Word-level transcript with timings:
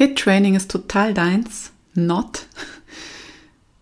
Hit-Training 0.00 0.54
ist 0.54 0.70
total 0.70 1.12
deins. 1.12 1.72
Not. 1.92 2.46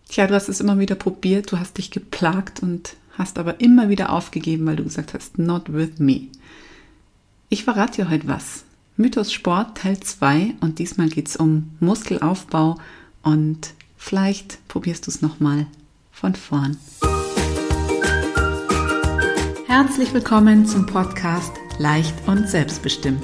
Tja, 0.09 0.27
du 0.27 0.33
hast 0.33 0.49
es 0.49 0.59
immer 0.59 0.77
wieder 0.77 0.95
probiert, 0.95 1.49
du 1.49 1.57
hast 1.57 1.77
dich 1.77 1.91
geplagt 1.91 2.61
und 2.61 2.97
hast 3.17 3.39
aber 3.39 3.61
immer 3.61 3.87
wieder 3.87 4.11
aufgegeben, 4.11 4.65
weil 4.65 4.75
du 4.75 4.83
gesagt 4.83 5.13
hast, 5.13 5.39
not 5.39 5.71
with 5.71 5.99
me. 5.99 6.27
Ich 7.47 7.63
verrate 7.63 8.01
dir 8.01 8.09
heute 8.09 8.27
was. 8.27 8.65
Mythos 8.97 9.31
Sport 9.31 9.77
Teil 9.77 9.97
2 9.97 10.55
und 10.59 10.79
diesmal 10.79 11.07
geht 11.07 11.29
es 11.29 11.37
um 11.37 11.71
Muskelaufbau 11.79 12.77
und 13.23 13.73
vielleicht 13.95 14.67
probierst 14.67 15.07
du 15.07 15.11
es 15.11 15.21
nochmal 15.21 15.67
von 16.11 16.35
vorn. 16.35 16.75
Herzlich 19.67 20.13
willkommen 20.13 20.65
zum 20.65 20.85
Podcast 20.85 21.53
Leicht 21.77 22.15
und 22.27 22.49
Selbstbestimmt. 22.49 23.23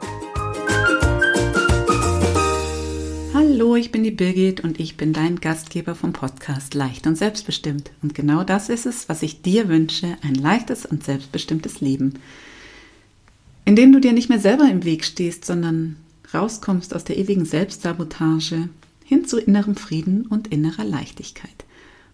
Die 4.11 4.17
Birgit 4.17 4.59
und 4.59 4.77
ich 4.77 4.97
bin 4.97 5.13
dein 5.13 5.39
Gastgeber 5.39 5.95
vom 5.95 6.11
Podcast 6.11 6.73
Leicht 6.73 7.07
und 7.07 7.17
Selbstbestimmt. 7.17 7.91
Und 8.01 8.13
genau 8.13 8.43
das 8.43 8.67
ist 8.67 8.85
es, 8.85 9.07
was 9.07 9.23
ich 9.23 9.41
dir 9.41 9.69
wünsche, 9.69 10.17
ein 10.21 10.35
leichtes 10.35 10.85
und 10.85 11.05
selbstbestimmtes 11.05 11.79
Leben. 11.79 12.15
In 13.63 13.77
dem 13.77 13.93
du 13.93 14.01
dir 14.01 14.11
nicht 14.11 14.27
mehr 14.27 14.41
selber 14.41 14.67
im 14.69 14.83
Weg 14.83 15.05
stehst, 15.05 15.45
sondern 15.45 15.95
rauskommst 16.33 16.93
aus 16.93 17.05
der 17.05 17.17
ewigen 17.19 17.45
Selbstsabotage 17.45 18.67
hin 19.05 19.25
zu 19.25 19.39
innerem 19.39 19.77
Frieden 19.77 20.25
und 20.25 20.49
innerer 20.49 20.83
Leichtigkeit. 20.83 21.63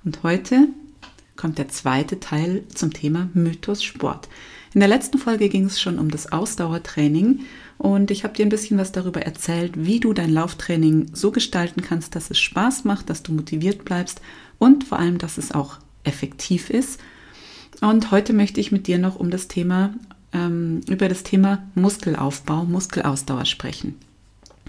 Und 0.06 0.22
heute 0.22 0.68
kommt 1.36 1.58
der 1.58 1.70
zweite 1.70 2.20
Teil 2.20 2.64
zum 2.76 2.94
Thema 2.94 3.32
Mythos 3.34 3.82
Sport. 3.82 4.30
In 4.74 4.80
der 4.82 4.90
letzten 4.90 5.18
Folge 5.18 5.50
ging 5.50 5.66
es 5.66 5.80
schon 5.80 6.00
um 6.00 6.12
das 6.12 6.32
Ausdauertraining 6.32 7.42
und 7.78 8.12
ich 8.12 8.24
habe 8.24 8.34
dir 8.34 8.46
ein 8.46 8.50
bisschen 8.50 8.78
was 8.78 8.92
darüber 8.92 9.22
erzählt, 9.22 9.74
wie 9.76 10.00
du 10.00 10.14
dein 10.14 10.32
Lauftraining 10.32 11.08
so 11.14 11.32
gestalten 11.32 11.82
kannst, 11.82 12.16
dass 12.16 12.30
es 12.30 12.40
Spaß 12.40 12.84
macht, 12.84 13.10
dass 13.10 13.24
du 13.24 13.34
motiviert 13.34 13.86
bleibst 13.86 14.22
und 14.60 14.84
vor 14.84 15.00
allem, 15.00 15.18
dass 15.18 15.38
es 15.38 15.52
auch 15.52 15.78
effektiv 16.04 16.70
ist. 16.70 17.00
Und 17.82 18.12
heute 18.12 18.34
möchte 18.34 18.60
ich 18.60 18.72
mit 18.72 18.88
dir 18.88 18.98
noch 18.98 19.16
um 19.18 19.30
das 19.30 19.48
Thema, 19.48 19.94
ähm, 20.34 20.82
über 20.88 21.08
das 21.08 21.24
Thema 21.24 21.64
Muskelaufbau, 21.76 22.66
Muskelausdauer 22.66 23.46
sprechen. 23.46 23.96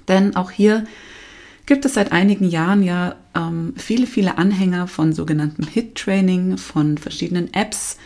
Denn 0.07 0.37
auch 0.37 0.51
hier 0.51 0.85
gibt 1.67 1.85
es 1.85 1.95
seit 1.95 2.13
einigen 2.13 2.49
Jahren 2.49 2.83
ja 2.83 3.17
ähm, 3.35 3.75
viele, 3.77 4.07
viele 4.07 4.39
Anhänger 4.39 4.89
von 4.89 5.13
sogenanntem 5.13 5.67
HIT-Training, 5.67 6.59
von 6.59 6.99
verschiedenen 6.99 7.53
Apps, 7.53 7.99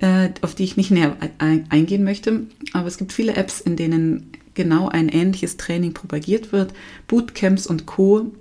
auf 0.00 0.54
die 0.54 0.64
ich 0.64 0.76
nicht 0.76 0.90
näher 0.90 1.16
eingehen 1.38 2.02
möchte. 2.04 2.46
Aber 2.72 2.88
es 2.88 2.98
gibt 2.98 3.12
viele 3.12 3.36
Apps, 3.36 3.60
in 3.60 3.76
denen 3.76 4.32
genau 4.54 4.88
ein 4.88 5.08
ähnliches 5.08 5.56
Training 5.56 5.94
propagiert 5.94 6.52
wird, 6.52 6.72
Bootcamps 7.08 7.66
und 7.66 7.86
Co, 7.86 8.32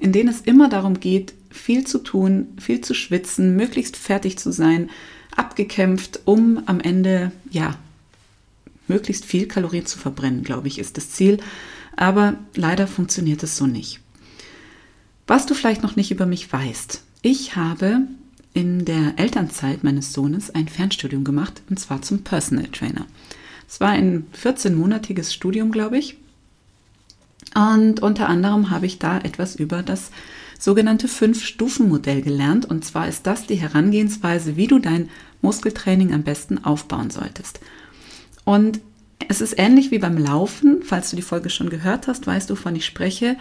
in 0.00 0.12
denen 0.12 0.28
es 0.28 0.40
immer 0.40 0.68
darum 0.68 1.00
geht, 1.00 1.34
viel 1.50 1.86
zu 1.86 1.98
tun, 1.98 2.48
viel 2.60 2.80
zu 2.80 2.94
schwitzen, 2.94 3.56
möglichst 3.56 3.96
fertig 3.96 4.38
zu 4.38 4.52
sein, 4.52 4.90
abgekämpft, 5.34 6.20
um 6.24 6.62
am 6.66 6.80
Ende, 6.80 7.32
ja, 7.50 7.76
möglichst 8.88 9.24
viel 9.24 9.46
Kalorien 9.46 9.86
zu 9.86 9.98
verbrennen, 9.98 10.42
glaube 10.42 10.68
ich, 10.68 10.78
ist 10.78 10.96
das 10.96 11.10
Ziel. 11.10 11.38
Aber 11.96 12.34
leider 12.54 12.86
funktioniert 12.86 13.42
es 13.42 13.56
so 13.56 13.66
nicht. 13.66 14.00
Was 15.26 15.46
du 15.46 15.54
vielleicht 15.54 15.82
noch 15.82 15.96
nicht 15.96 16.10
über 16.10 16.26
mich 16.26 16.52
weißt. 16.52 17.02
Ich 17.22 17.56
habe 17.56 18.02
in 18.56 18.86
der 18.86 19.18
Elternzeit 19.18 19.84
meines 19.84 20.14
Sohnes 20.14 20.48
ein 20.54 20.66
Fernstudium 20.66 21.24
gemacht, 21.24 21.60
und 21.68 21.78
zwar 21.78 22.00
zum 22.00 22.24
Personal 22.24 22.68
Trainer. 22.68 23.04
Es 23.68 23.80
war 23.80 23.90
ein 23.90 24.26
14-monatiges 24.42 25.30
Studium, 25.30 25.70
glaube 25.70 25.98
ich. 25.98 26.16
Und 27.54 28.00
unter 28.00 28.30
anderem 28.30 28.70
habe 28.70 28.86
ich 28.86 28.98
da 28.98 29.18
etwas 29.18 29.56
über 29.56 29.82
das 29.82 30.10
sogenannte 30.58 31.06
Fünf-Stufen-Modell 31.06 32.22
gelernt. 32.22 32.64
Und 32.64 32.82
zwar 32.82 33.06
ist 33.06 33.26
das 33.26 33.46
die 33.46 33.56
Herangehensweise, 33.56 34.56
wie 34.56 34.68
du 34.68 34.78
dein 34.78 35.10
Muskeltraining 35.42 36.14
am 36.14 36.22
besten 36.22 36.64
aufbauen 36.64 37.10
solltest. 37.10 37.60
Und 38.44 38.80
es 39.28 39.42
ist 39.42 39.58
ähnlich 39.58 39.90
wie 39.90 39.98
beim 39.98 40.16
Laufen. 40.16 40.78
Falls 40.82 41.10
du 41.10 41.16
die 41.16 41.22
Folge 41.22 41.50
schon 41.50 41.68
gehört 41.68 42.08
hast, 42.08 42.26
weißt 42.26 42.48
du, 42.48 42.54
wovon 42.54 42.74
ich 42.74 42.86
spreche. 42.86 43.36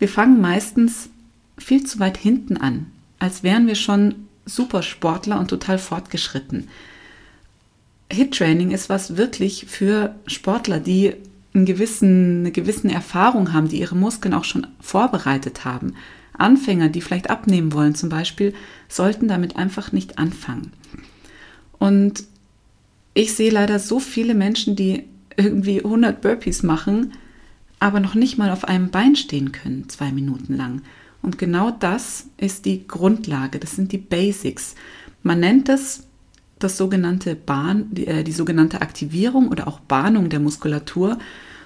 Wir 0.00 0.08
fangen 0.08 0.40
meistens 0.40 1.08
viel 1.56 1.86
zu 1.86 2.00
weit 2.00 2.16
hinten 2.16 2.56
an, 2.56 2.86
als 3.20 3.44
wären 3.44 3.68
wir 3.68 3.76
schon 3.76 4.26
Supersportler 4.46 5.38
und 5.38 5.48
total 5.48 5.78
fortgeschritten. 5.78 6.68
Hit-Training 8.10 8.70
ist 8.70 8.88
was 8.88 9.16
wirklich 9.16 9.66
für 9.66 10.14
Sportler, 10.26 10.80
die 10.80 11.14
einen 11.52 11.66
gewissen, 11.66 12.40
eine 12.40 12.52
gewisse 12.52 12.88
Erfahrung 12.88 13.52
haben, 13.52 13.68
die 13.68 13.80
ihre 13.80 13.96
Muskeln 13.96 14.34
auch 14.34 14.44
schon 14.44 14.66
vorbereitet 14.80 15.64
haben. 15.64 15.94
Anfänger, 16.38 16.88
die 16.88 17.00
vielleicht 17.00 17.30
abnehmen 17.30 17.72
wollen 17.72 17.94
zum 17.94 18.08
Beispiel, 18.08 18.54
sollten 18.88 19.26
damit 19.26 19.56
einfach 19.56 19.92
nicht 19.92 20.18
anfangen. 20.18 20.72
Und 21.78 22.24
ich 23.14 23.34
sehe 23.34 23.50
leider 23.50 23.78
so 23.78 23.98
viele 23.98 24.34
Menschen, 24.34 24.76
die 24.76 25.04
irgendwie 25.36 25.82
100 25.82 26.20
Burpees 26.20 26.62
machen, 26.62 27.12
aber 27.78 28.00
noch 28.00 28.14
nicht 28.14 28.38
mal 28.38 28.50
auf 28.50 28.64
einem 28.64 28.90
Bein 28.90 29.16
stehen 29.16 29.52
können, 29.52 29.88
zwei 29.88 30.12
Minuten 30.12 30.54
lang. 30.54 30.82
Und 31.26 31.38
genau 31.38 31.72
das 31.72 32.28
ist 32.36 32.66
die 32.66 32.86
Grundlage, 32.86 33.58
das 33.58 33.74
sind 33.74 33.90
die 33.90 33.98
Basics. 33.98 34.76
Man 35.24 35.40
nennt 35.40 35.68
es 35.68 36.04
das 36.60 36.76
sogenannte 36.76 37.34
Bahn, 37.34 37.88
die, 37.90 38.06
äh, 38.06 38.22
die 38.22 38.30
sogenannte 38.30 38.80
Aktivierung 38.80 39.48
oder 39.48 39.66
auch 39.66 39.80
Bahnung 39.80 40.28
der 40.28 40.38
Muskulatur. 40.38 41.18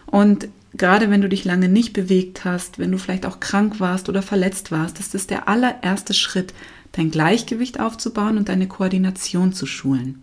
Und 0.06 0.48
gerade 0.72 1.10
wenn 1.10 1.20
du 1.20 1.28
dich 1.28 1.44
lange 1.44 1.68
nicht 1.68 1.92
bewegt 1.92 2.46
hast, 2.46 2.78
wenn 2.78 2.90
du 2.90 2.96
vielleicht 2.96 3.26
auch 3.26 3.38
krank 3.38 3.80
warst 3.80 4.08
oder 4.08 4.22
verletzt 4.22 4.72
warst, 4.72 4.98
ist 4.98 5.12
das 5.12 5.26
der 5.26 5.46
allererste 5.46 6.14
Schritt, 6.14 6.54
dein 6.92 7.10
Gleichgewicht 7.10 7.80
aufzubauen 7.80 8.38
und 8.38 8.48
deine 8.48 8.66
Koordination 8.66 9.52
zu 9.52 9.66
schulen. 9.66 10.22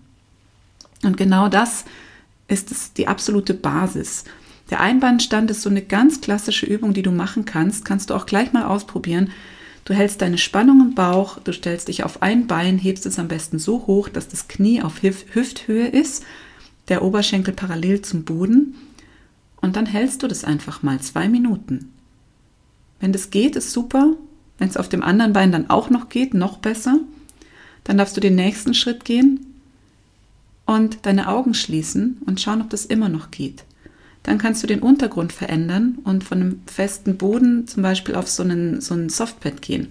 Und 1.03 1.15
genau 1.15 1.47
das 1.47 1.85
ist 2.47 2.71
es, 2.71 2.91
die 2.93 3.07
absolute 3.07 3.53
Basis. 3.53 4.23
Der 4.69 4.81
Einbeinstand 4.81 5.49
ist 5.49 5.61
so 5.61 5.69
eine 5.69 5.81
ganz 5.81 6.21
klassische 6.21 6.65
Übung, 6.65 6.93
die 6.93 7.01
du 7.01 7.11
machen 7.11 7.45
kannst. 7.45 7.85
Kannst 7.85 8.09
du 8.09 8.15
auch 8.15 8.25
gleich 8.25 8.51
mal 8.51 8.65
ausprobieren. 8.65 9.31
Du 9.85 9.93
hältst 9.93 10.21
deine 10.21 10.37
Spannung 10.37 10.81
im 10.81 10.95
Bauch, 10.95 11.39
du 11.39 11.53
stellst 11.53 11.87
dich 11.87 12.03
auf 12.03 12.21
ein 12.21 12.45
Bein, 12.45 12.77
hebst 12.77 13.05
es 13.05 13.19
am 13.19 13.29
besten 13.29 13.57
so 13.57 13.87
hoch, 13.87 14.09
dass 14.09 14.27
das 14.27 14.49
Knie 14.49 14.81
auf 14.81 15.01
Hüfthöhe 15.01 15.87
ist, 15.87 16.25
der 16.89 17.03
Oberschenkel 17.03 17.53
parallel 17.53 18.01
zum 18.01 18.25
Boden 18.25 18.75
und 19.61 19.77
dann 19.77 19.85
hältst 19.85 20.23
du 20.23 20.27
das 20.27 20.43
einfach 20.43 20.83
mal 20.83 20.99
zwei 20.99 21.29
Minuten. 21.29 21.93
Wenn 22.99 23.13
das 23.13 23.29
geht, 23.29 23.55
ist 23.55 23.71
super. 23.71 24.15
Wenn 24.57 24.67
es 24.67 24.75
auf 24.75 24.89
dem 24.89 25.03
anderen 25.03 25.31
Bein 25.31 25.53
dann 25.53 25.69
auch 25.69 25.89
noch 25.89 26.09
geht, 26.09 26.33
noch 26.33 26.57
besser. 26.57 26.99
Dann 27.85 27.97
darfst 27.97 28.17
du 28.17 28.21
den 28.21 28.35
nächsten 28.35 28.73
Schritt 28.73 29.05
gehen 29.05 29.45
und 30.65 31.05
deine 31.05 31.29
Augen 31.29 31.53
schließen 31.53 32.17
und 32.25 32.41
schauen, 32.41 32.61
ob 32.61 32.69
das 32.71 32.85
immer 32.85 33.07
noch 33.07 33.31
geht 33.31 33.63
dann 34.27 34.37
kannst 34.39 34.61
du 34.61 34.67
den 34.67 34.81
Untergrund 34.81 35.31
verändern 35.31 35.99
und 36.03 36.21
von 36.21 36.41
einem 36.41 36.61
festen 36.65 37.15
Boden 37.15 37.65
zum 37.65 37.81
Beispiel 37.81 38.13
auf 38.13 38.27
so 38.27 38.43
einen, 38.43 38.81
so 38.81 38.93
einen 38.93 39.07
Softpad 39.07 39.61
gehen. 39.61 39.87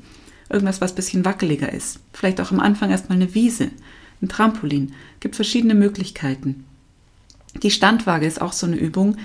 Irgendwas, 0.51 0.83
was 0.83 0.93
ein 0.93 0.97
bisschen 0.97 1.25
wackeliger 1.25 1.73
ist. 1.73 2.01
Vielleicht 2.13 2.39
auch 2.43 2.53
am 2.53 2.61
Anfang 2.61 2.91
erstmal 2.91 3.17
eine 3.17 3.35
Wiese, 3.35 3.71
ein 4.21 4.29
Trampolin. 4.29 4.93
Gibt 5.21 5.37
verschiedene 5.37 5.75
Möglichkeiten. 5.75 6.66
Die 7.63 7.71
Standwaage 7.71 8.27
ist 8.27 8.43
auch 8.43 8.53
so 8.53 8.66
eine 8.66 8.77
Übung, 8.77 9.16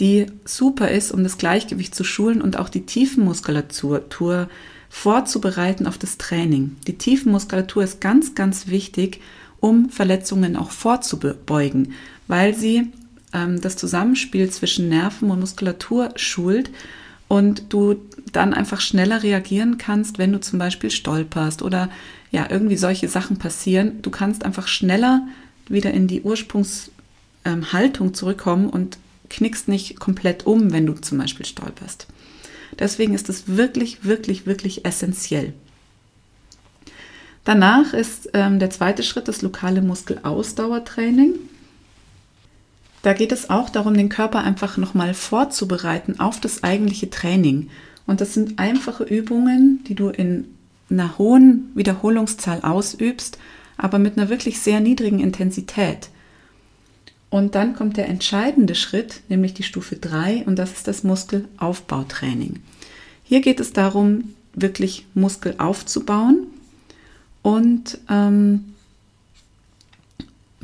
die 0.00 0.28
super 0.46 0.90
ist, 0.90 1.12
um 1.12 1.22
das 1.22 1.36
Gleichgewicht 1.36 1.94
zu 1.94 2.02
schulen 2.02 2.40
und 2.40 2.58
auch 2.58 2.70
die 2.70 2.86
Tiefenmuskulatur 2.86 4.48
vorzubereiten 4.88 5.86
auf 5.86 5.98
das 5.98 6.16
Training. 6.16 6.76
Die 6.86 6.96
Tiefenmuskulatur 6.96 7.84
ist 7.84 8.00
ganz, 8.00 8.34
ganz 8.34 8.68
wichtig, 8.68 9.20
um 9.60 9.90
Verletzungen 9.90 10.56
auch 10.56 10.70
vorzubeugen, 10.70 11.92
weil 12.28 12.54
sie 12.54 12.90
ähm, 13.34 13.60
das 13.60 13.76
Zusammenspiel 13.76 14.48
zwischen 14.50 14.88
Nerven 14.88 15.30
und 15.30 15.40
Muskulatur 15.40 16.10
schult 16.16 16.70
und 17.28 17.72
du 17.72 17.96
dann 18.32 18.54
einfach 18.54 18.80
schneller 18.80 19.22
reagieren 19.22 19.76
kannst, 19.76 20.18
wenn 20.18 20.32
du 20.32 20.40
zum 20.40 20.58
Beispiel 20.58 20.90
stolperst 20.90 21.62
oder 21.62 21.90
ja, 22.30 22.46
irgendwie 22.50 22.76
solche 22.76 23.08
Sachen 23.08 23.38
passieren. 23.38 24.00
Du 24.02 24.10
kannst 24.10 24.44
einfach 24.44 24.68
schneller 24.68 25.26
wieder 25.68 25.92
in 25.92 26.06
die 26.06 26.22
Ursprungshaltung 26.22 28.06
ähm, 28.08 28.14
zurückkommen 28.14 28.68
und 28.70 28.98
knickst 29.30 29.68
nicht 29.68 29.98
komplett 29.98 30.46
um, 30.46 30.72
wenn 30.72 30.86
du 30.86 30.94
zum 30.94 31.18
Beispiel 31.18 31.46
stolperst. 31.46 32.06
Deswegen 32.78 33.14
ist 33.14 33.28
es 33.28 33.44
wirklich, 33.46 34.04
wirklich, 34.04 34.46
wirklich 34.46 34.84
essentiell. 34.84 35.54
Danach 37.44 37.92
ist 37.92 38.30
ähm, 38.32 38.58
der 38.58 38.70
zweite 38.70 39.02
Schritt 39.02 39.28
das 39.28 39.42
lokale 39.42 39.82
Muskelausdauertraining. 39.82 41.34
Da 43.04 43.12
geht 43.12 43.32
es 43.32 43.50
auch 43.50 43.68
darum, 43.68 43.92
den 43.92 44.08
Körper 44.08 44.38
einfach 44.38 44.78
nochmal 44.78 45.12
vorzubereiten 45.12 46.20
auf 46.20 46.40
das 46.40 46.64
eigentliche 46.64 47.10
Training. 47.10 47.68
Und 48.06 48.22
das 48.22 48.32
sind 48.32 48.58
einfache 48.58 49.04
Übungen, 49.04 49.84
die 49.86 49.94
du 49.94 50.08
in 50.08 50.46
einer 50.88 51.18
hohen 51.18 51.70
Wiederholungszahl 51.74 52.62
ausübst, 52.62 53.38
aber 53.76 53.98
mit 53.98 54.16
einer 54.16 54.30
wirklich 54.30 54.58
sehr 54.58 54.80
niedrigen 54.80 55.20
Intensität. 55.20 56.08
Und 57.28 57.54
dann 57.54 57.74
kommt 57.76 57.98
der 57.98 58.08
entscheidende 58.08 58.74
Schritt, 58.74 59.20
nämlich 59.28 59.52
die 59.52 59.64
Stufe 59.64 59.96
3, 59.96 60.44
und 60.46 60.58
das 60.58 60.72
ist 60.72 60.88
das 60.88 61.04
Muskelaufbautraining. 61.04 62.60
Hier 63.22 63.42
geht 63.42 63.60
es 63.60 63.74
darum, 63.74 64.32
wirklich 64.54 65.04
Muskel 65.12 65.56
aufzubauen 65.58 66.46
und 67.42 67.98
ähm, 68.08 68.73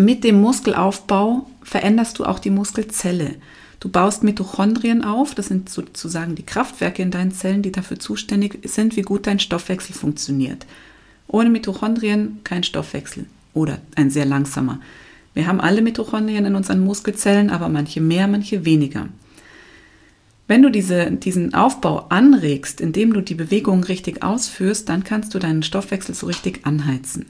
mit 0.01 0.25
dem 0.25 0.41
Muskelaufbau 0.41 1.47
veränderst 1.63 2.19
du 2.19 2.25
auch 2.25 2.39
die 2.39 2.49
Muskelzelle. 2.49 3.35
Du 3.81 3.91
baust 3.91 4.23
Mitochondrien 4.23 5.05
auf, 5.05 5.35
das 5.35 5.49
sind 5.49 5.69
sozusagen 5.69 6.35
die 6.35 6.43
Kraftwerke 6.43 7.03
in 7.03 7.11
deinen 7.11 7.33
Zellen, 7.33 7.61
die 7.61 7.71
dafür 7.71 7.99
zuständig 7.99 8.59
sind, 8.65 8.97
wie 8.97 9.03
gut 9.03 9.27
dein 9.27 9.39
Stoffwechsel 9.39 9.95
funktioniert. 9.95 10.65
Ohne 11.29 11.51
Mitochondrien 11.51 12.41
kein 12.45 12.63
Stoffwechsel 12.63 13.27
oder 13.53 13.79
ein 13.95 14.09
sehr 14.09 14.25
langsamer. 14.25 14.81
Wir 15.35 15.47
haben 15.47 15.61
alle 15.61 15.83
Mitochondrien 15.83 16.47
in 16.47 16.55
unseren 16.55 16.83
Muskelzellen, 16.83 17.51
aber 17.51 17.69
manche 17.69 18.01
mehr, 18.01 18.27
manche 18.27 18.65
weniger. 18.65 19.09
Wenn 20.49 20.63
du 20.63 20.71
diese, 20.71 21.11
diesen 21.11 21.53
Aufbau 21.53 22.07
anregst, 22.09 22.81
indem 22.81 23.13
du 23.13 23.21
die 23.21 23.35
Bewegung 23.35 23.85
richtig 23.85 24.23
ausführst, 24.23 24.89
dann 24.89 25.05
kannst 25.05 25.35
du 25.35 25.39
deinen 25.39 25.63
Stoffwechsel 25.63 26.15
so 26.15 26.27
richtig 26.27 26.67
anheizen. 26.67 27.27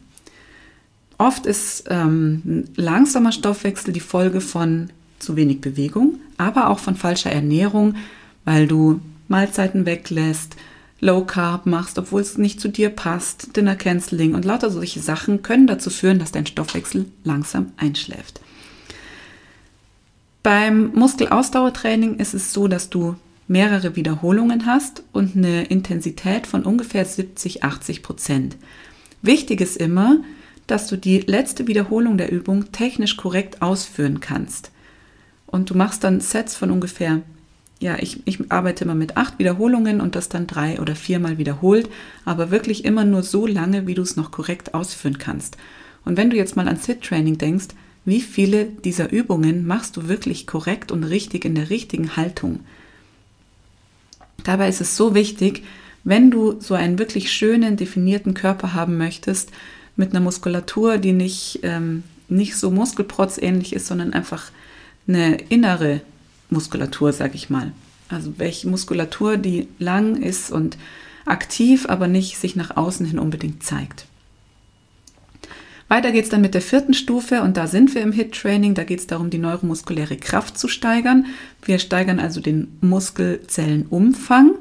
Oft 1.20 1.44
ist 1.44 1.84
ähm, 1.90 2.64
langsamer 2.76 3.30
Stoffwechsel 3.30 3.92
die 3.92 4.00
Folge 4.00 4.40
von 4.40 4.88
zu 5.18 5.36
wenig 5.36 5.60
Bewegung, 5.60 6.14
aber 6.38 6.70
auch 6.70 6.78
von 6.78 6.96
falscher 6.96 7.30
Ernährung, 7.30 7.96
weil 8.46 8.66
du 8.66 9.02
Mahlzeiten 9.28 9.84
weglässt, 9.84 10.56
Low 10.98 11.26
Carb 11.26 11.66
machst, 11.66 11.98
obwohl 11.98 12.22
es 12.22 12.38
nicht 12.38 12.58
zu 12.58 12.68
dir 12.68 12.88
passt, 12.88 13.54
Dinner 13.54 13.76
Canceling 13.76 14.34
und 14.34 14.46
lauter 14.46 14.70
solche 14.70 15.00
Sachen 15.00 15.42
können 15.42 15.66
dazu 15.66 15.90
führen, 15.90 16.18
dass 16.18 16.32
dein 16.32 16.46
Stoffwechsel 16.46 17.04
langsam 17.22 17.72
einschläft. 17.76 18.40
Beim 20.42 20.90
Muskelausdauertraining 20.94 22.16
ist 22.16 22.32
es 22.32 22.54
so, 22.54 22.66
dass 22.66 22.88
du 22.88 23.14
mehrere 23.46 23.94
Wiederholungen 23.94 24.64
hast 24.64 25.02
und 25.12 25.36
eine 25.36 25.64
Intensität 25.64 26.46
von 26.46 26.62
ungefähr 26.64 27.04
70, 27.04 27.62
80 27.62 28.02
Prozent. 28.02 28.56
Wichtig 29.20 29.60
ist 29.60 29.76
immer, 29.76 30.20
dass 30.66 30.86
du 30.86 30.96
die 30.96 31.20
letzte 31.20 31.66
Wiederholung 31.66 32.18
der 32.18 32.30
Übung 32.30 32.72
technisch 32.72 33.16
korrekt 33.16 33.62
ausführen 33.62 34.20
kannst. 34.20 34.70
Und 35.46 35.70
du 35.70 35.76
machst 35.76 36.04
dann 36.04 36.20
Sets 36.20 36.54
von 36.54 36.70
ungefähr, 36.70 37.22
ja, 37.80 37.96
ich, 37.98 38.20
ich 38.26 38.50
arbeite 38.52 38.84
immer 38.84 38.94
mit 38.94 39.16
acht 39.16 39.38
Wiederholungen 39.38 40.00
und 40.00 40.14
das 40.14 40.28
dann 40.28 40.46
drei 40.46 40.80
oder 40.80 40.94
viermal 40.94 41.38
wiederholt, 41.38 41.88
aber 42.24 42.50
wirklich 42.50 42.84
immer 42.84 43.04
nur 43.04 43.22
so 43.22 43.46
lange, 43.46 43.86
wie 43.86 43.94
du 43.94 44.02
es 44.02 44.16
noch 44.16 44.30
korrekt 44.30 44.74
ausführen 44.74 45.18
kannst. 45.18 45.56
Und 46.04 46.16
wenn 46.16 46.30
du 46.30 46.36
jetzt 46.36 46.56
mal 46.56 46.68
an 46.68 46.76
Sit-Training 46.76 47.38
denkst, 47.38 47.68
wie 48.04 48.20
viele 48.20 48.66
dieser 48.66 49.10
Übungen 49.12 49.66
machst 49.66 49.96
du 49.96 50.08
wirklich 50.08 50.46
korrekt 50.46 50.92
und 50.92 51.04
richtig 51.04 51.44
in 51.44 51.54
der 51.54 51.70
richtigen 51.70 52.16
Haltung? 52.16 52.60
Dabei 54.44 54.68
ist 54.68 54.80
es 54.80 54.96
so 54.96 55.14
wichtig, 55.14 55.64
wenn 56.02 56.30
du 56.30 56.60
so 56.60 56.74
einen 56.74 56.98
wirklich 56.98 57.30
schönen, 57.30 57.76
definierten 57.76 58.34
Körper 58.34 58.72
haben 58.72 58.96
möchtest, 58.96 59.50
mit 60.00 60.10
einer 60.10 60.20
Muskulatur, 60.20 60.98
die 60.98 61.12
nicht, 61.12 61.60
ähm, 61.62 62.02
nicht 62.28 62.56
so 62.56 62.70
muskelprotzähnlich 62.70 63.72
ist, 63.74 63.86
sondern 63.86 64.12
einfach 64.12 64.50
eine 65.06 65.36
innere 65.36 66.00
Muskulatur, 66.48 67.12
sag 67.12 67.34
ich 67.34 67.50
mal. 67.50 67.72
Also 68.08 68.34
welche 68.38 68.68
Muskulatur, 68.68 69.36
die 69.36 69.68
lang 69.78 70.16
ist 70.16 70.50
und 70.50 70.76
aktiv, 71.26 71.86
aber 71.88 72.08
nicht 72.08 72.38
sich 72.38 72.56
nach 72.56 72.76
außen 72.76 73.06
hin 73.06 73.18
unbedingt 73.18 73.62
zeigt. 73.62 74.06
Weiter 75.88 76.12
geht 76.12 76.24
es 76.24 76.30
dann 76.30 76.40
mit 76.40 76.54
der 76.54 76.62
vierten 76.62 76.94
Stufe 76.94 77.42
und 77.42 77.56
da 77.56 77.66
sind 77.66 77.94
wir 77.94 78.02
im 78.02 78.12
HIT-Training. 78.12 78.74
Da 78.74 78.84
geht 78.84 79.00
es 79.00 79.06
darum, 79.06 79.28
die 79.28 79.38
neuromuskuläre 79.38 80.16
Kraft 80.16 80.56
zu 80.56 80.68
steigern. 80.68 81.26
Wir 81.62 81.78
steigern 81.78 82.20
also 82.20 82.40
den 82.40 82.78
Muskelzellenumfang, 82.80 84.52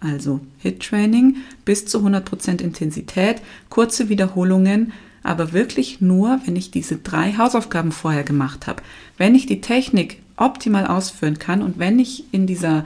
also 0.00 0.40
HIT-Training, 0.58 1.36
bis 1.64 1.86
zu 1.86 1.98
100% 1.98 2.62
Intensität, 2.62 3.42
kurze 3.68 4.08
Wiederholungen, 4.08 4.92
aber 5.22 5.52
wirklich 5.52 6.00
nur, 6.00 6.40
wenn 6.44 6.56
ich 6.56 6.70
diese 6.70 6.96
drei 6.96 7.32
Hausaufgaben 7.36 7.92
vorher 7.92 8.24
gemacht 8.24 8.66
habe. 8.66 8.82
Wenn 9.16 9.34
ich 9.34 9.46
die 9.46 9.60
Technik 9.60 10.20
optimal 10.36 10.86
ausführen 10.86 11.38
kann 11.38 11.62
und 11.62 11.78
wenn 11.78 11.98
ich 11.98 12.24
in 12.32 12.46
dieser 12.46 12.84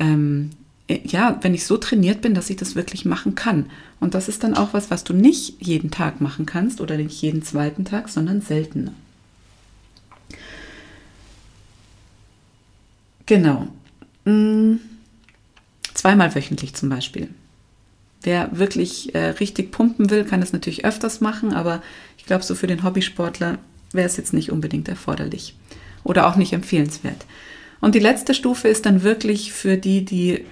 ähm, 0.00 0.50
äh, 0.90 1.00
ja, 1.04 1.38
wenn 1.42 1.54
ich 1.54 1.64
so 1.64 1.76
trainiert 1.76 2.20
bin, 2.20 2.34
dass 2.34 2.50
ich 2.50 2.56
das 2.56 2.74
wirklich 2.74 3.04
machen 3.04 3.34
kann. 3.36 3.66
Und 4.00 4.14
das 4.14 4.28
ist 4.28 4.42
dann 4.42 4.56
auch 4.56 4.72
was, 4.72 4.90
was 4.90 5.04
du 5.04 5.14
nicht 5.14 5.54
jeden 5.60 5.90
Tag 5.90 6.20
machen 6.20 6.46
kannst 6.46 6.80
oder 6.80 6.96
nicht 6.96 7.22
jeden 7.22 7.42
zweiten 7.42 7.84
Tag, 7.84 8.08
sondern 8.08 8.40
seltener. 8.40 8.92
Genau. 13.26 13.68
Mm, 14.24 14.76
zweimal 16.00 16.34
wöchentlich 16.34 16.74
zum 16.74 16.88
Beispiel. 16.88 17.28
Wer 18.22 18.58
wirklich 18.58 19.14
äh, 19.14 19.30
richtig 19.30 19.70
pumpen 19.70 20.08
will, 20.08 20.24
kann 20.24 20.40
das 20.40 20.54
natürlich 20.54 20.84
öfters 20.84 21.20
machen, 21.20 21.52
aber 21.52 21.82
ich 22.16 22.24
glaube, 22.24 22.42
so 22.42 22.54
für 22.54 22.66
den 22.66 22.82
Hobbysportler 22.82 23.58
wäre 23.92 24.06
es 24.06 24.16
jetzt 24.16 24.32
nicht 24.32 24.50
unbedingt 24.50 24.88
erforderlich 24.88 25.54
oder 26.02 26.26
auch 26.26 26.36
nicht 26.36 26.54
empfehlenswert. 26.54 27.26
Und 27.82 27.94
die 27.94 28.00
letzte 28.00 28.32
Stufe 28.32 28.68
ist 28.68 28.86
dann 28.86 29.02
wirklich 29.02 29.52
für 29.52 29.76
die, 29.76 30.04
die 30.04 30.44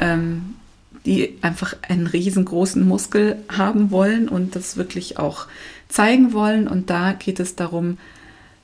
ähm, 0.00 0.54
die 1.06 1.38
einfach 1.42 1.74
einen 1.88 2.06
riesengroßen 2.06 2.86
Muskel 2.86 3.36
haben 3.48 3.90
wollen 3.90 4.28
und 4.28 4.54
das 4.56 4.76
wirklich 4.76 5.18
auch 5.18 5.46
zeigen 5.88 6.32
wollen. 6.32 6.68
Und 6.68 6.90
da 6.90 7.12
geht 7.12 7.40
es 7.40 7.56
darum, 7.56 7.98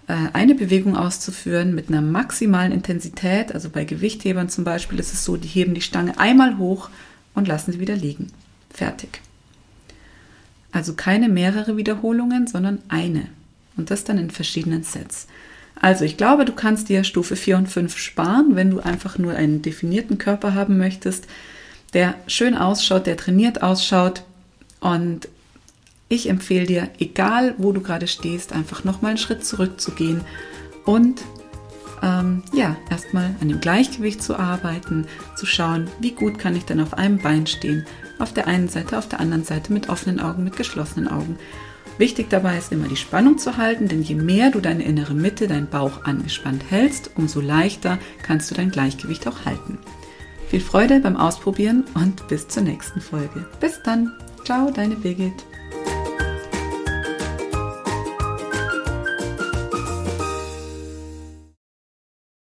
eine 0.08 0.54
Bewegung 0.54 0.96
auszuführen 0.96 1.74
mit 1.74 1.88
einer 1.88 2.00
maximalen 2.00 2.72
Intensität. 2.72 3.54
Also 3.54 3.68
bei 3.68 3.84
Gewichthebern 3.84 4.48
zum 4.48 4.64
Beispiel 4.64 4.98
ist 4.98 5.12
es 5.12 5.24
so, 5.24 5.36
die 5.36 5.48
heben 5.48 5.74
die 5.74 5.82
Stange 5.82 6.18
einmal 6.18 6.56
hoch 6.56 6.88
und 7.34 7.46
lassen 7.46 7.72
sie 7.72 7.80
wieder 7.80 7.94
liegen. 7.94 8.32
Fertig. 8.70 9.20
Also 10.72 10.94
keine 10.94 11.28
mehrere 11.28 11.76
Wiederholungen, 11.76 12.46
sondern 12.46 12.78
eine. 12.88 13.26
Und 13.76 13.90
das 13.90 14.04
dann 14.04 14.18
in 14.18 14.30
verschiedenen 14.30 14.82
Sets. 14.82 15.26
Also 15.80 16.04
ich 16.04 16.16
glaube, 16.16 16.44
du 16.44 16.52
kannst 16.52 16.88
dir 16.88 17.04
Stufe 17.04 17.36
4 17.36 17.58
und 17.58 17.68
5 17.68 17.96
sparen, 17.96 18.56
wenn 18.56 18.70
du 18.70 18.80
einfach 18.80 19.18
nur 19.18 19.34
einen 19.34 19.62
definierten 19.62 20.18
Körper 20.18 20.54
haben 20.54 20.78
möchtest, 20.78 21.26
der 21.92 22.14
schön 22.26 22.56
ausschaut, 22.56 23.06
der 23.06 23.16
trainiert 23.16 23.62
ausschaut. 23.62 24.22
Und 24.80 25.28
ich 26.08 26.28
empfehle 26.28 26.66
dir, 26.66 26.90
egal 26.98 27.54
wo 27.58 27.72
du 27.72 27.80
gerade 27.80 28.06
stehst, 28.06 28.52
einfach 28.52 28.84
nochmal 28.84 29.10
einen 29.10 29.18
Schritt 29.18 29.44
zurückzugehen 29.44 30.22
und 30.84 31.22
ähm, 32.02 32.42
ja, 32.52 32.76
erstmal 32.90 33.34
an 33.40 33.48
dem 33.48 33.60
Gleichgewicht 33.60 34.22
zu 34.22 34.38
arbeiten, 34.38 35.06
zu 35.36 35.46
schauen, 35.46 35.88
wie 36.00 36.12
gut 36.12 36.38
kann 36.38 36.56
ich 36.56 36.64
denn 36.64 36.80
auf 36.80 36.94
einem 36.94 37.18
Bein 37.18 37.46
stehen, 37.46 37.86
auf 38.18 38.32
der 38.32 38.46
einen 38.46 38.68
Seite, 38.68 38.98
auf 38.98 39.08
der 39.08 39.20
anderen 39.20 39.44
Seite 39.44 39.72
mit 39.72 39.88
offenen 39.88 40.20
Augen, 40.20 40.44
mit 40.44 40.56
geschlossenen 40.56 41.08
Augen 41.08 41.38
Wichtig 41.98 42.30
dabei 42.30 42.56
ist 42.56 42.70
immer 42.70 42.86
die 42.86 42.96
Spannung 42.96 43.38
zu 43.38 43.56
halten, 43.56 43.88
denn 43.88 44.02
je 44.02 44.14
mehr 44.14 44.52
du 44.52 44.60
deine 44.60 44.84
innere 44.84 45.14
Mitte, 45.14 45.48
deinen 45.48 45.66
Bauch 45.66 46.04
angespannt 46.04 46.62
hältst, 46.70 47.10
umso 47.16 47.40
leichter 47.40 47.98
kannst 48.22 48.50
du 48.50 48.54
dein 48.54 48.70
Gleichgewicht 48.70 49.26
auch 49.26 49.44
halten. 49.44 49.78
Viel 50.48 50.60
Freude 50.60 51.00
beim 51.00 51.16
Ausprobieren 51.16 51.84
und 51.94 52.26
bis 52.28 52.46
zur 52.46 52.62
nächsten 52.62 53.00
Folge. 53.00 53.44
Bis 53.60 53.82
dann. 53.82 54.12
Ciao, 54.44 54.70
deine 54.70 54.94
Birgit. 54.94 55.47